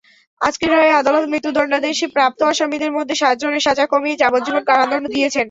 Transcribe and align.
আজকের 0.41 0.69
রায়ে 0.73 0.97
আদালত 1.01 1.25
মৃত্যুদণ্ডাদেশ 1.31 1.97
প্রাপ্ত 2.15 2.39
আসামিদের 2.51 2.91
মধ্যে 2.97 3.15
সাতজনের 3.15 3.65
সাজা 3.67 3.85
কমিয়ে 3.91 4.19
যাবজ্জীবন 4.21 4.63
কারাদণ্ড 4.69 5.05
দিয়েছেন। 5.15 5.39